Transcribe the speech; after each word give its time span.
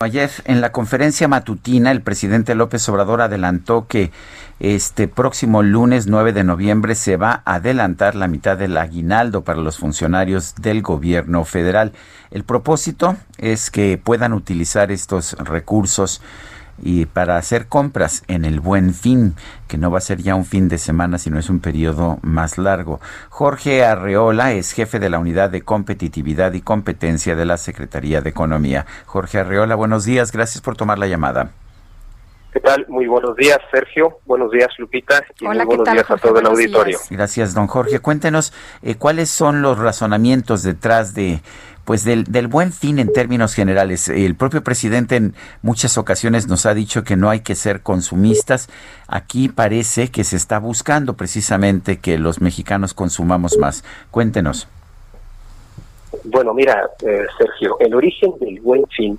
Ayer 0.00 0.30
en 0.44 0.60
la 0.60 0.70
conferencia 0.70 1.26
matutina 1.26 1.90
el 1.90 2.02
presidente 2.02 2.54
López 2.54 2.88
Obrador 2.88 3.20
adelantó 3.20 3.88
que 3.88 4.12
este 4.60 5.08
próximo 5.08 5.64
lunes 5.64 6.06
9 6.06 6.32
de 6.32 6.44
noviembre 6.44 6.94
se 6.94 7.16
va 7.16 7.42
a 7.44 7.56
adelantar 7.56 8.14
la 8.14 8.28
mitad 8.28 8.56
del 8.56 8.76
aguinaldo 8.76 9.42
para 9.42 9.58
los 9.58 9.78
funcionarios 9.78 10.54
del 10.54 10.82
gobierno 10.82 11.44
federal. 11.44 11.94
El 12.30 12.44
propósito 12.44 13.16
es 13.38 13.72
que 13.72 13.98
puedan 13.98 14.34
utilizar 14.34 14.92
estos 14.92 15.32
recursos 15.32 16.22
y 16.82 17.06
para 17.06 17.36
hacer 17.36 17.66
compras 17.68 18.22
en 18.28 18.44
el 18.44 18.60
buen 18.60 18.94
fin, 18.94 19.34
que 19.66 19.78
no 19.78 19.90
va 19.90 19.98
a 19.98 20.02
ser 20.02 20.18
ya 20.18 20.34
un 20.34 20.44
fin 20.44 20.68
de 20.68 20.78
semana, 20.78 21.18
sino 21.18 21.38
es 21.38 21.50
un 21.50 21.60
periodo 21.60 22.18
más 22.22 22.58
largo. 22.58 23.00
Jorge 23.28 23.84
Arreola 23.84 24.52
es 24.52 24.72
jefe 24.72 24.98
de 24.98 25.10
la 25.10 25.18
Unidad 25.18 25.50
de 25.50 25.62
Competitividad 25.62 26.52
y 26.52 26.60
Competencia 26.60 27.36
de 27.36 27.44
la 27.44 27.56
Secretaría 27.56 28.20
de 28.20 28.30
Economía. 28.30 28.86
Jorge 29.06 29.38
Arreola, 29.38 29.74
buenos 29.74 30.04
días, 30.04 30.32
gracias 30.32 30.62
por 30.62 30.76
tomar 30.76 30.98
la 30.98 31.06
llamada. 31.06 31.50
¿Qué 32.52 32.60
tal? 32.60 32.86
Muy 32.88 33.06
buenos 33.06 33.36
días, 33.36 33.58
Sergio. 33.70 34.20
Buenos 34.24 34.50
días, 34.50 34.68
Lupita. 34.78 35.22
Y 35.38 35.46
Hola, 35.46 35.64
muy 35.64 35.76
buenos 35.76 35.84
¿qué 35.84 35.88
tal, 35.90 35.94
días 35.96 36.06
Jorge? 36.06 36.26
a 36.26 36.30
todo 36.30 36.40
el 36.40 36.46
auditorio. 36.46 36.96
días. 36.98 37.08
Gracias, 37.10 37.54
don 37.54 37.66
Jorge. 37.66 38.00
Cuéntenos 38.00 38.54
eh, 38.82 38.94
cuáles 38.94 39.28
son 39.28 39.60
los 39.60 39.78
razonamientos 39.78 40.62
detrás 40.62 41.12
de 41.12 41.40
pues 41.88 42.04
del, 42.04 42.24
del 42.24 42.48
buen 42.48 42.70
fin 42.70 42.98
en 42.98 43.10
términos 43.10 43.54
generales. 43.54 44.10
El 44.10 44.34
propio 44.34 44.62
presidente 44.62 45.16
en 45.16 45.32
muchas 45.62 45.96
ocasiones 45.96 46.46
nos 46.46 46.66
ha 46.66 46.74
dicho 46.74 47.02
que 47.02 47.16
no 47.16 47.30
hay 47.30 47.40
que 47.40 47.54
ser 47.54 47.80
consumistas. 47.80 48.68
Aquí 49.06 49.48
parece 49.48 50.10
que 50.10 50.22
se 50.22 50.36
está 50.36 50.58
buscando 50.58 51.14
precisamente 51.14 51.96
que 51.96 52.18
los 52.18 52.42
mexicanos 52.42 52.92
consumamos 52.92 53.56
más. 53.56 53.84
Cuéntenos. 54.10 54.68
Bueno, 56.24 56.52
mira, 56.52 56.90
eh, 57.06 57.24
Sergio, 57.38 57.78
el 57.80 57.94
origen 57.94 58.34
del 58.38 58.60
buen 58.60 58.84
fin 58.88 59.18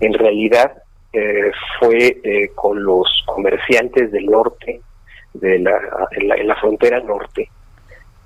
en 0.00 0.12
realidad 0.12 0.74
eh, 1.14 1.50
fue 1.78 2.20
eh, 2.22 2.50
con 2.54 2.84
los 2.84 3.08
comerciantes 3.24 4.12
del 4.12 4.26
norte, 4.26 4.82
de 5.32 5.58
la, 5.60 5.72
en, 6.10 6.28
la, 6.28 6.34
en 6.34 6.48
la 6.48 6.56
frontera 6.56 7.00
norte, 7.00 7.48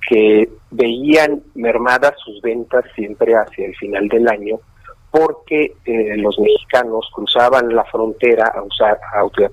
que 0.08 0.48
veían 0.70 1.42
mermadas 1.54 2.14
sus 2.24 2.40
ventas 2.42 2.84
siempre 2.94 3.34
hacia 3.34 3.66
el 3.66 3.76
final 3.76 4.08
del 4.08 4.28
año 4.28 4.58
porque 5.10 5.74
eh, 5.84 6.16
los 6.16 6.38
mexicanos 6.38 7.08
cruzaban 7.14 7.74
la 7.74 7.84
frontera 7.84 8.52
a 8.52 8.62
usar 8.62 8.98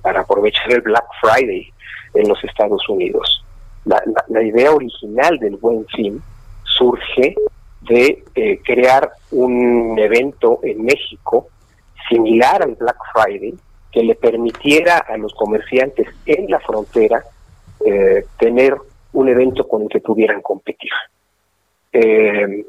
para 0.01 0.21
aprovechar 0.21 0.71
el 0.71 0.81
Black 0.81 1.05
Friday 1.21 1.71
en 2.15 2.27
los 2.27 2.43
Estados 2.43 2.87
Unidos. 2.89 3.45
La 3.85 4.43
idea 4.43 4.71
original 4.71 5.37
del 5.39 5.57
Buen 5.57 5.85
Fin 5.87 6.21
surge 6.63 7.35
de 7.81 8.23
eh, 8.35 8.59
crear 8.63 9.11
un 9.31 9.97
evento 9.97 10.59
en 10.63 10.83
México 10.83 11.47
similar 12.09 12.61
al 12.63 12.75
Black 12.75 12.97
Friday 13.13 13.53
que 13.91 14.03
le 14.03 14.15
permitiera 14.15 14.97
a 14.97 15.17
los 15.17 15.33
comerciantes 15.33 16.07
en 16.25 16.49
la 16.49 16.59
frontera 16.59 17.23
eh, 17.85 18.25
tener 18.37 18.77
un 19.13 19.29
evento 19.29 19.67
con 19.67 19.83
el 19.83 19.89
que 19.89 19.99
pudieran 19.99 20.41
competir. 20.41 20.91
Eh, 21.91 22.65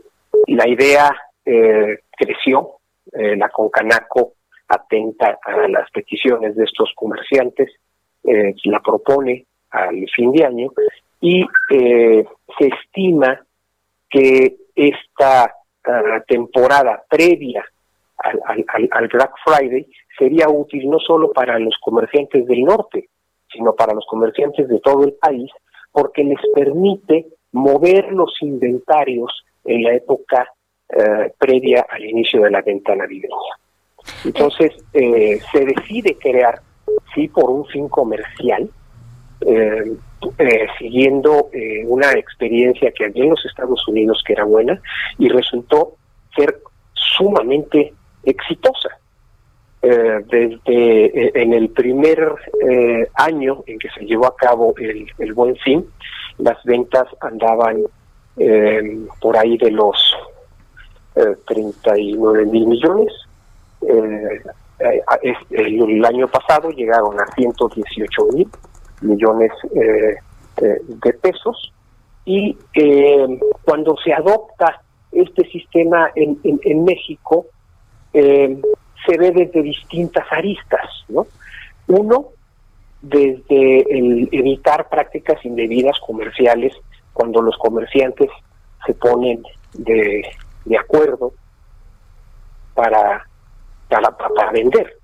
la 0.49 0.69
idea 0.69 1.15
eh, 1.45 1.99
creció, 2.17 2.79
eh, 3.13 3.37
la 3.37 3.49
Concanaco 3.49 4.35
atenta 4.69 5.39
a 5.45 5.69
las 5.69 5.91
peticiones 5.91 6.57
de 6.57 6.65
estos 6.65 6.93
comerciantes, 6.97 7.71
la 8.65 8.81
propone 8.81 9.45
al 9.71 10.07
fin 10.15 10.31
de 10.31 10.45
año 10.45 10.71
y 11.21 11.45
se 11.69 12.25
estima 12.69 13.45
que 14.09 14.57
esta 14.77 15.53
ah, 15.85 16.23
temporada 16.27 17.03
previa 17.09 17.65
al- 18.19 18.89
al 18.91 19.09
Black 19.09 19.33
Friday 19.45 19.87
sería 20.17 20.49
útil 20.49 20.89
no 20.89 20.99
solo 21.01 21.33
para 21.33 21.59
los 21.59 21.77
comerciantes 21.81 22.47
del 22.47 22.63
norte, 22.63 23.09
sino 23.53 23.75
para 23.75 23.93
los 23.93 24.07
comerciantes 24.07 24.69
de 24.69 24.79
todo 24.81 25.05
el 25.05 25.15
país, 25.15 25.51
porque 25.93 26.25
les 26.25 26.41
permite 26.55 27.27
mover 27.53 28.13
los 28.13 28.35
inventarios 28.41 29.45
en 29.65 29.83
la 29.85 29.95
época 29.95 30.49
eh, 30.89 31.33
previa 31.39 31.87
al 31.89 32.05
inicio 32.05 32.43
de 32.43 32.51
la 32.51 32.63
venta 32.63 32.95
navideña. 32.95 33.55
Entonces, 34.25 34.73
eh, 34.93 35.39
se 35.53 35.65
decide 35.65 36.17
crear, 36.19 36.61
sí, 37.15 37.29
por 37.29 37.51
un 37.51 37.65
fin 37.67 37.89
comercial, 37.89 38.69
eh, 39.47 39.97
eh, 40.39 40.67
siguiendo 40.79 41.51
eh, 41.53 41.85
una 41.87 42.13
experiencia 42.13 42.93
que 42.93 43.07
había 43.07 43.25
en 43.25 43.31
los 43.31 43.45
Estados 43.45 43.87
Unidos 43.89 44.23
que 44.25 44.35
era 44.35 44.45
buena 44.45 44.81
y 45.19 45.29
resultó 45.29 45.97
ser 46.37 46.61
sumamente 46.93 47.93
exitosa. 48.23 48.91
Eh, 49.85 50.21
desde 50.31 51.07
eh, 51.07 51.33
en 51.35 51.53
el 51.53 51.71
primer 51.71 52.33
eh, 52.71 53.09
año 53.15 53.65
en 53.67 53.81
que 53.81 53.89
se 53.91 54.05
llevó 54.05 54.27
a 54.27 54.37
cabo 54.37 54.73
el, 54.79 55.09
el 55.19 55.33
Buen 55.35 55.57
Fin, 55.57 55.85
las 56.39 56.63
ventas 56.63 57.09
andaban 57.21 57.83
eh, 58.37 59.01
por 59.21 59.37
ahí 59.37 59.59
de 59.59 59.73
los 59.73 59.97
eh, 61.17 61.35
39 61.49 62.47
mil 62.47 62.67
millones. 62.69 63.13
Es- 63.81 65.37
el, 65.51 66.05
año 66.05 66.29
pasado 66.29 66.71
llegaron 66.71 67.19
a 67.21 67.27
118 67.35 68.25
mil 68.35 68.49
millones 69.01 69.51
de 69.75 71.13
pesos 71.15 71.73
y 72.25 72.57
cuando 73.65 73.97
se 74.05 74.13
adopta 74.13 74.81
este 75.11 75.45
sistema 75.51 76.11
en, 76.15 76.39
en, 76.45 76.61
en 76.63 76.85
México 76.85 77.47
eh, 78.15 78.61
se 79.07 79.19
ve 79.19 79.31
desde 79.31 79.63
distintas 79.63 80.27
aristas, 80.31 80.89
¿no? 81.09 81.27
Uno, 81.89 82.29
desde 83.01 83.81
el 83.91 84.29
evitar 84.31 84.89
prácticas 84.89 85.45
indebidas 85.45 85.99
comerciales 86.07 86.73
cuando 87.13 87.43
los 87.43 87.57
comerciantes 87.59 88.31
se 88.87 88.95
ponen 88.95 89.43
de, 89.75 90.23
de 90.65 90.79
acuerdo 90.79 91.33
para, 92.75 93.27
para, 93.89 94.17
para 94.17 94.53
vender, 94.53 94.99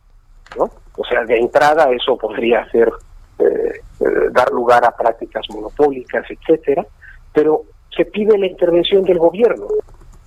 ¿no? 0.56 0.70
O 0.96 1.04
sea, 1.04 1.24
de 1.24 1.38
entrada 1.38 1.90
eso 1.92 2.16
podría 2.16 2.68
ser 2.70 2.90
eh, 3.38 3.80
eh, 4.00 4.04
dar 4.32 4.50
lugar 4.50 4.84
a 4.84 4.96
prácticas 4.96 5.44
monopólicas, 5.50 6.24
etcétera, 6.28 6.86
pero 7.32 7.62
se 7.96 8.04
pide 8.04 8.36
la 8.38 8.46
intervención 8.46 9.04
del 9.04 9.18
gobierno 9.18 9.66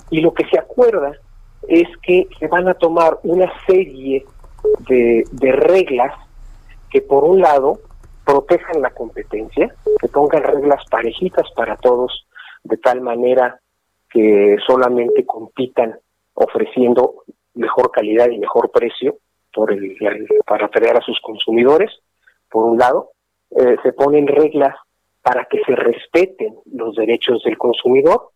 y 0.10 0.22
lo 0.22 0.34
que 0.34 0.46
se 0.48 0.58
acuerda 0.58 1.12
es 1.72 1.88
que 2.04 2.28
se 2.38 2.48
van 2.48 2.68
a 2.68 2.74
tomar 2.74 3.20
una 3.24 3.52
serie 3.66 4.26
de, 4.88 5.24
de 5.32 5.52
reglas 5.54 6.14
que 6.90 7.02
por 7.02 7.24
un 7.24 7.40
lado 7.40 7.80
protejan 8.26 8.82
la 8.82 8.92
competencia, 8.92 9.74
que 10.00 10.08
pongan 10.10 10.44
reglas 10.44 10.84
parejitas 10.90 11.50
para 11.56 11.78
todos, 11.78 12.28
de 12.64 12.78
tal 12.78 13.00
manera 13.02 13.60
que 14.10 14.58
solamente 14.68 15.26
compitan 15.26 15.98
ofreciendo 16.34 17.24
mejor 17.54 17.92
calidad 17.92 18.30
y 18.30 18.38
mejor 18.38 18.70
precio 18.72 19.18
por 19.54 19.72
el, 19.72 19.98
para 20.46 20.66
atraer 20.66 20.98
a 20.98 21.02
sus 21.02 21.20
consumidores, 21.22 21.90
por 22.50 22.66
un 22.66 22.78
lado, 22.78 23.12
eh, 23.52 23.78
se 23.84 23.94
ponen 23.94 24.28
reglas 24.28 24.76
para 25.22 25.46
que 25.46 25.62
se 25.66 25.76
respeten 25.76 26.56
los 26.74 26.96
derechos 26.96 27.44
del 27.44 27.58
consumidor 27.58 28.30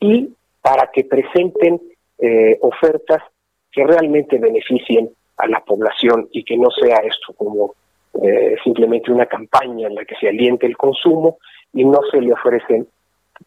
y 0.00 0.34
para 0.60 0.90
que 0.92 1.04
presenten 1.04 1.80
eh, 2.22 2.56
ofertas 2.62 3.20
que 3.72 3.84
realmente 3.84 4.38
beneficien 4.38 5.10
a 5.38 5.48
la 5.48 5.60
población 5.60 6.28
y 6.30 6.44
que 6.44 6.56
no 6.56 6.70
sea 6.70 6.98
esto 6.98 7.32
como 7.34 7.74
eh, 8.22 8.54
simplemente 8.62 9.10
una 9.10 9.26
campaña 9.26 9.88
en 9.88 9.96
la 9.96 10.04
que 10.04 10.14
se 10.20 10.28
aliente 10.28 10.66
el 10.66 10.76
consumo 10.76 11.38
y 11.72 11.84
no 11.84 12.00
se 12.10 12.20
le 12.20 12.32
ofrecen 12.32 12.86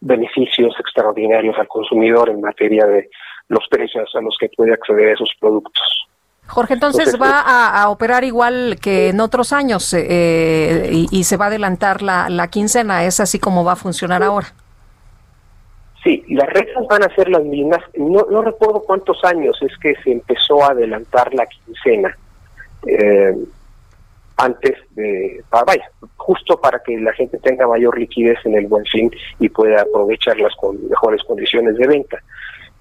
beneficios 0.00 0.74
extraordinarios 0.78 1.56
al 1.58 1.68
consumidor 1.68 2.28
en 2.28 2.42
materia 2.42 2.84
de 2.84 3.08
los 3.48 3.66
precios 3.70 4.10
a 4.14 4.20
los 4.20 4.36
que 4.38 4.50
puede 4.54 4.74
acceder 4.74 5.08
a 5.08 5.12
esos 5.14 5.32
productos. 5.40 6.06
Jorge, 6.48 6.74
entonces 6.74 7.14
Entonces, 7.14 7.20
va 7.20 7.40
a, 7.40 7.82
a 7.82 7.88
operar 7.88 8.24
igual 8.24 8.76
que 8.80 9.08
en 9.08 9.20
otros 9.20 9.52
años 9.52 9.92
eh, 9.94 10.90
y, 10.92 11.08
y 11.10 11.24
se 11.24 11.36
va 11.36 11.46
a 11.46 11.48
adelantar 11.48 12.02
la, 12.02 12.28
la 12.28 12.50
quincena. 12.50 13.04
¿Es 13.04 13.20
así 13.20 13.38
como 13.38 13.64
va 13.64 13.72
a 13.72 13.76
funcionar 13.76 14.22
ahora? 14.22 14.48
Sí, 16.02 16.22
las 16.28 16.48
reglas 16.50 16.86
van 16.88 17.02
a 17.02 17.14
ser 17.14 17.28
las 17.28 17.42
mismas. 17.42 17.80
No, 17.96 18.26
no 18.30 18.42
recuerdo 18.42 18.82
cuántos 18.82 19.24
años 19.24 19.58
es 19.62 19.76
que 19.78 19.94
se 20.04 20.12
empezó 20.12 20.62
a 20.62 20.68
adelantar 20.70 21.34
la 21.34 21.46
quincena. 21.46 22.16
Eh, 22.86 23.34
antes 24.36 24.74
de, 24.90 25.42
para, 25.48 25.64
vaya, 25.64 25.90
justo 26.16 26.60
para 26.60 26.80
que 26.80 26.98
la 26.98 27.12
gente 27.14 27.38
tenga 27.38 27.66
mayor 27.66 27.98
liquidez 27.98 28.38
en 28.44 28.54
el 28.54 28.66
buen 28.66 28.84
fin 28.84 29.10
y 29.38 29.48
pueda 29.48 29.82
aprovecharlas 29.82 30.54
con 30.56 30.88
mejores 30.88 31.22
condiciones 31.24 31.76
de 31.76 31.86
venta. 31.86 32.18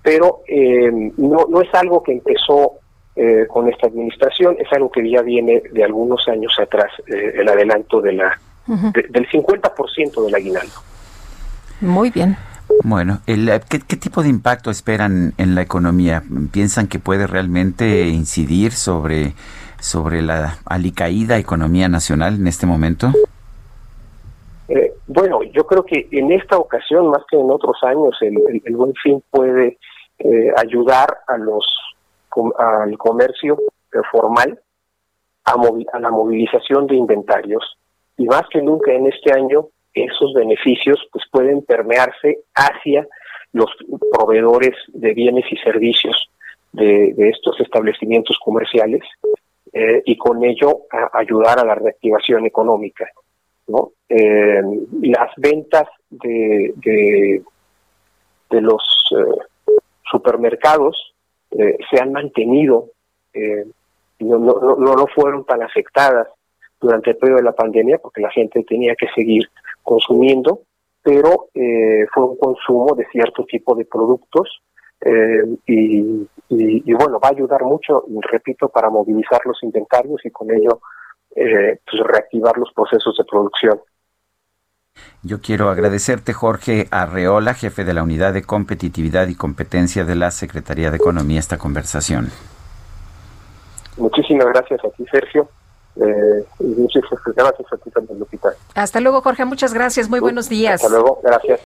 Pero 0.02 0.42
eh, 0.48 0.92
no, 1.18 1.48
no 1.50 1.62
es 1.62 1.74
algo 1.74 2.04
que 2.04 2.12
empezó 2.12 2.74
eh, 3.16 3.46
con 3.48 3.70
esta 3.70 3.88
administración, 3.88 4.58
es 4.60 4.72
algo 4.74 4.92
que 4.92 5.10
ya 5.10 5.22
viene 5.22 5.64
de 5.72 5.84
algunos 5.84 6.28
años 6.28 6.54
atrás, 6.60 6.92
eh, 7.08 7.34
el 7.36 7.48
adelanto 7.48 8.02
de 8.02 8.12
la 8.12 8.40
de, 8.68 9.04
del 9.10 9.28
50% 9.30 10.26
del 10.26 10.36
aguinaldo. 10.36 10.74
Muy 11.80 12.10
bien. 12.10 12.36
Bueno, 12.88 13.18
el, 13.26 13.50
¿qué, 13.68 13.80
¿qué, 13.80 13.96
tipo 13.96 14.22
de 14.22 14.30
impacto 14.30 14.70
esperan 14.70 15.34
en 15.40 15.56
la 15.56 15.64
economía? 15.64 16.22
¿Piensan 16.54 16.88
que 16.88 17.00
puede 17.00 17.26
realmente 17.26 18.10
incidir 18.10 18.74
sobre 18.74 19.34
sobre 19.80 20.22
la 20.22 20.60
alicaída 20.68 21.40
economía 21.40 21.90
nacional 21.90 22.36
en 22.36 22.46
este 22.46 22.68
momento? 22.68 23.08
Eh, 24.68 24.94
bueno, 25.08 25.42
yo 25.44 25.66
creo 25.66 25.84
que 25.84 26.08
en 26.12 26.32
esta 26.32 26.60
ocasión, 26.60 27.10
más 27.10 27.24
que 27.28 27.40
en 27.40 27.50
otros 27.50 27.76
años, 27.82 28.16
el, 28.22 28.38
el, 28.64 28.76
buen 28.76 28.94
fin 29.02 29.24
puede 29.32 29.80
eh, 30.20 30.52
ayudar 30.56 31.18
a 31.28 31.38
los 31.38 31.66
al 32.60 32.96
comercio 33.00 33.58
eh, 33.94 33.98
formal 34.12 34.60
a, 35.46 35.54
a 35.94 36.00
la 36.00 36.12
movilización 36.12 36.86
de 36.86 36.98
inventarios 36.98 37.80
y 38.16 38.26
más 38.26 38.44
que 38.52 38.62
nunca 38.62 38.92
en 38.92 39.08
este 39.08 39.34
año 39.34 39.70
esos 39.96 40.34
beneficios 40.34 41.00
pues 41.12 41.24
pueden 41.32 41.64
permearse 41.64 42.40
hacia 42.54 43.08
los 43.54 43.72
proveedores 44.12 44.76
de 44.90 45.14
bienes 45.14 45.46
y 45.50 45.56
servicios 45.58 46.30
de, 46.74 47.16
estos 47.30 47.60
establecimientos 47.62 48.38
comerciales 48.44 49.02
eh, 49.72 50.04
y 50.06 50.18
con 50.18 50.44
ello 50.44 50.82
ayudar 51.14 51.60
a 51.60 51.66
la 51.66 51.76
reactivación 51.76 52.46
económica. 52.46 53.10
¿no? 53.68 53.94
Eh, 54.10 54.62
las 55.02 55.32
ventas 55.38 55.88
de, 56.10 56.74
de, 56.76 57.42
los 58.62 58.84
eh, 59.12 59.78
supermercados 60.12 61.14
se 61.50 62.02
han 62.02 62.12
mantenido, 62.12 62.90
no, 64.20 64.40
no, 64.40 64.76
no 64.76 65.08
fueron 65.08 65.46
tan 65.46 65.64
afectadas 65.64 66.28
durante 66.82 67.12
el 67.12 67.18
periodo 67.18 67.38
de 67.38 67.46
la 67.46 67.56
pandemia 67.56 67.98
porque 67.98 68.22
la 68.22 68.32
gente 68.32 68.64
tenía 68.64 68.96
que 68.96 69.08
seguir 69.16 69.50
consumiendo, 69.86 70.64
pero 71.02 71.50
fue 71.54 72.24
un 72.24 72.38
consumo 72.38 72.96
de 72.96 73.06
cierto 73.12 73.46
tipo 73.46 73.76
de 73.76 73.86
productos 73.86 74.62
eh, 75.02 75.44
y, 75.68 76.00
y, 76.00 76.28
y, 76.50 76.94
bueno, 76.94 77.20
va 77.20 77.30
a 77.30 77.32
ayudar 77.32 77.64
mucho, 77.64 78.06
repito, 78.22 78.70
para 78.70 78.90
movilizar 78.90 79.40
los 79.46 79.62
inventarios 79.62 80.20
y 80.26 80.32
con 80.32 80.50
ello 80.52 80.82
eh, 81.36 81.80
pues 81.86 82.04
reactivar 82.04 82.58
los 82.58 82.72
procesos 82.74 83.16
de 83.18 83.24
producción. 83.26 83.80
Yo 85.22 85.42
quiero 85.42 85.70
agradecerte, 85.70 86.34
Jorge 86.34 86.88
Arreola, 86.90 87.54
jefe 87.54 87.84
de 87.84 87.94
la 87.94 88.04
Unidad 88.04 88.34
de 88.34 88.44
Competitividad 88.44 89.28
y 89.28 89.36
Competencia 89.36 90.06
de 90.06 90.16
la 90.16 90.32
Secretaría 90.32 90.90
de 90.90 90.98
Economía, 90.98 91.40
esta 91.40 91.58
conversación. 91.58 92.30
Muchísimas 93.98 94.48
gracias 94.48 94.84
a 94.84 94.90
ti, 94.90 95.06
Sergio. 95.12 95.50
Eh, 95.98 96.46
y 96.60 96.64
muchas 96.64 97.04
gracias 97.26 97.68
a 97.72 97.78
ti 97.78 97.90
también, 97.90 98.20
Lupita. 98.20 98.54
Hasta 98.74 99.00
luego, 99.00 99.22
Jorge. 99.22 99.46
Muchas 99.46 99.74
gracias. 99.74 100.10
Muy 100.10 100.20
buenos 100.20 100.50
días. 100.50 100.84
Hasta 100.84 100.90
luego. 100.90 101.20
Gracias. 101.24 101.62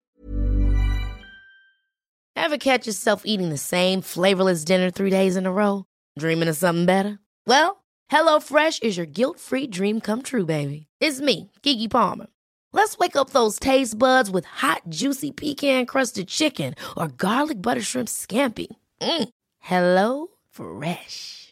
Ever 2.35 2.57
catch 2.57 2.87
yourself 2.87 3.23
eating 3.25 3.49
the 3.49 3.57
same 3.57 4.01
flavorless 4.01 4.63
dinner 4.63 4.89
three 4.91 5.09
days 5.09 5.35
in 5.35 5.45
a 5.45 5.51
row? 5.51 5.85
Dreaming 6.17 6.47
of 6.47 6.55
something 6.55 6.85
better? 6.85 7.19
Well, 7.45 7.83
HelloFresh 8.11 8.81
is 8.81 8.97
your 8.97 9.05
guilt-free 9.05 9.67
dream 9.67 9.99
come 10.01 10.21
true, 10.21 10.45
baby. 10.45 10.87
It's 10.99 11.19
me, 11.21 11.51
Kiki 11.61 11.87
Palmer. 11.87 12.27
Let's 12.71 12.97
wake 12.97 13.15
up 13.15 13.31
those 13.31 13.59
taste 13.59 13.97
buds 13.97 14.29
with 14.29 14.45
hot, 14.45 14.81
juicy 14.89 15.31
pecan-crusted 15.31 16.27
chicken 16.27 16.75
or 16.95 17.07
garlic 17.07 17.61
butter 17.61 17.81
shrimp 17.81 18.07
scampi. 18.07 18.67
Mm. 19.01 19.29
Hello 19.59 20.27
Fresh. 20.51 21.48